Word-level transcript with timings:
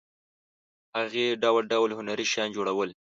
هغې 0.97 1.25
ډول 1.43 1.63
ډول 1.71 1.89
هنري 1.97 2.25
شیان 2.31 2.49
جوړول. 2.57 2.89